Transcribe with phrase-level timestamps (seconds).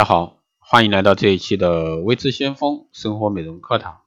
[0.00, 4.00] 大家好，欢迎来到这一期的微知先锋生活美容课堂。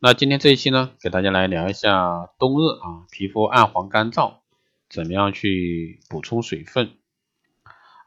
[0.00, 4.38] 那今天这一期呢，给大家来聊一下冬日啊，皮肤暗黄干燥，
[4.90, 6.90] 怎么样去补充水分？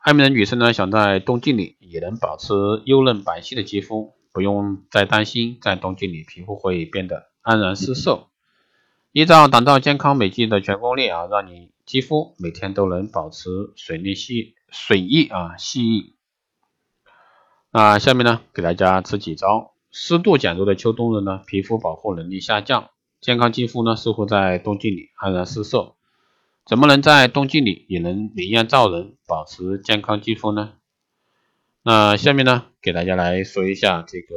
[0.02, 2.54] 爱美的女生呢，想在冬季里也能保持
[2.84, 8.28] 幼嫩白皙的肌肤，不用再担心在冬季里皮肤会变得黯然失色。
[9.14, 16.15] 依照打造健康美肌的全攻略啊，让你肌肤每天都能保持水嫩细水益啊细
[17.78, 19.74] 那下面呢，给大家支几招。
[19.92, 22.90] 湿度减弱的秋冬日呢，皮肤保护能力下降，
[23.20, 25.96] 健康肌肤呢似乎在冬季里黯然失色。
[26.66, 30.76] 怎么能在冬季里也能明艳照人，保持健康肌肤呢？
[31.84, 34.36] 那下面呢，给大家来说一下这个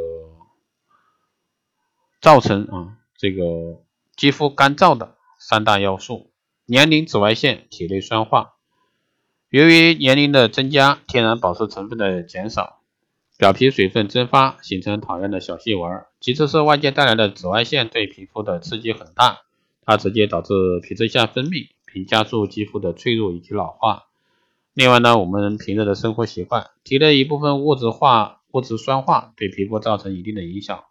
[2.21, 3.85] 造成啊这个
[4.17, 6.33] 肌肤干燥的三大要素：
[6.67, 8.55] 年龄、紫外线、体内酸化。
[9.49, 12.81] 由于年龄的增加，天然保湿成分的减少，
[13.39, 16.05] 表皮水分蒸发，形成讨厌的小细纹。
[16.21, 19.39] 其次是外界带来的紫外线对皮肤的刺激很大，
[19.87, 21.69] 它直接导致皮脂腺分泌。
[21.91, 24.09] 并加速肌肤的脆弱以及老化。
[24.75, 30.85] 另外呢，我们平日的生活习惯，体内一部分物质化、物质酸化，对皮肤造成一定的影响。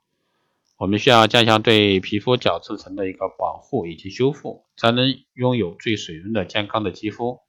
[0.77, 7.41] 我们需要加强对皮肤角质层的一个保护以及修复，才能拥有最水润的健康的肌肤。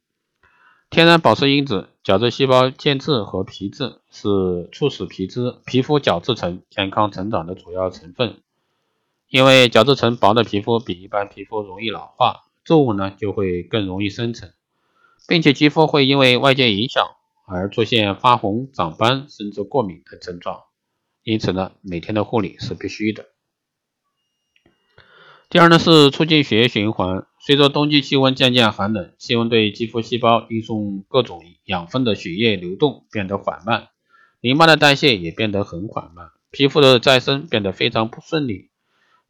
[0.91, 8.41] 天然保湿因子角质细胞间质和皮质是促使皮脂皮肤角质层健康成长的主要成分。
[9.29, 12.45] 因为角质层薄的皮肤比一般皮肤容易老化。
[12.65, 14.53] 皱纹呢就会更容易生成，
[15.27, 17.03] 并且肌肤会因为外界影响
[17.47, 20.65] 而出现发红、长斑甚至过敏等症状。
[21.23, 23.25] 因此呢，每天的护理是必须的。
[25.49, 27.27] 第二呢是促进血液循环。
[27.49, 33.89] 随着冬季气温渐渐寒冷，气温对肌肤细胞运送各种养分的血液流动变得缓慢，
[34.43, 38.69] 淋巴的代谢也变得很缓慢，皮肤的再生变得非常不顺利。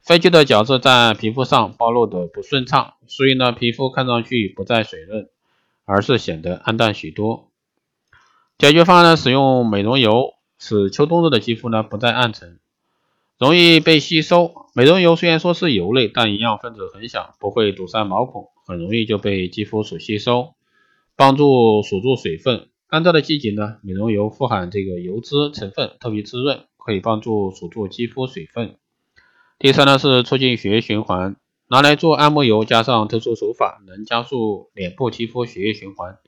[0.03, 5.29] 废弃的角质在皮肤上暴露的不顺畅，所以呢，皮肤看上去不再水润，
[5.85, 7.53] 而是显得暗淡许多。
[8.59, 12.59] 解决方案呢，使用美容油，使秋冬日的肌肤呢不再暗沉，
[13.39, 14.67] 容易被吸收。
[14.75, 20.55] 美容油虽然说是油类，但营养分子很小，不会堵塞毛孔，很容易就被肌肤所吸收，
[21.17, 22.69] 帮助锁住水分。
[22.89, 28.77] 干燥的季节呢，美容油富含这个油脂成分，特别滋润，可以帮助锁住肌肤水分。
[29.59, 31.37] 第三呢是促进血液循环，
[31.69, 36.19] 拿来做按摩油，加上特殊手法，能加速脸部肌肤血液循环，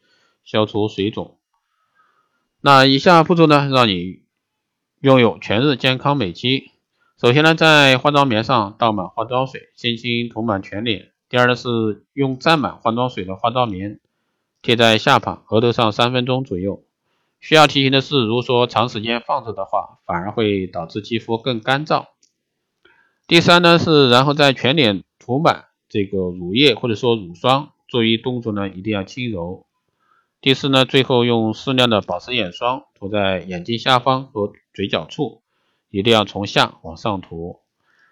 [0.44, 1.38] 消除水肿。
[2.60, 4.22] 那以下步骤呢，让你
[5.00, 6.72] 拥有全日健康美肌。
[7.20, 11.10] 首先呢，在化妆棉上倒满化妆水，轻轻涂满全脸。
[11.28, 14.00] 第二呢，是用沾满化妆水的化妆棉
[14.62, 16.82] 贴在下巴、额头上三分钟左右。
[17.38, 22.06] 需要提醒的是，如果说长时间放着的话，反而会导致肌肤更干燥。
[23.26, 29.66] 第三呢是，然后在全脸涂满这个乳液或者说乳霜，注意动作呢一定要轻柔。
[30.40, 35.42] 第四呢，最后用适量的保湿眼霜涂在眼睛下方和嘴角处，
[35.90, 37.60] 一定要从下往上涂。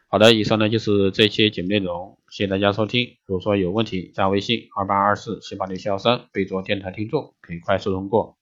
[0.09, 3.16] 好的，以上呢就是这期节目内容，谢谢大家收听。
[3.27, 8.37] 如果说有问题，加微信二八二四七八六七幺三，备注电台听众，可以快速通过。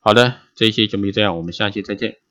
[0.00, 2.25] 好的，这一期节目就这样，我们下期再见。